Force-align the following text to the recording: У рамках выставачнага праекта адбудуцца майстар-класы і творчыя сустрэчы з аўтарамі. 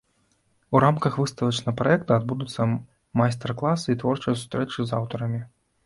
У 0.77 0.79
рамках 0.83 1.17
выставачнага 1.23 1.75
праекта 1.83 2.11
адбудуцца 2.23 2.69
майстар-класы 3.25 3.87
і 3.95 4.01
творчыя 4.05 4.35
сустрэчы 4.43 4.79
з 4.93 5.03
аўтарамі. 5.03 5.49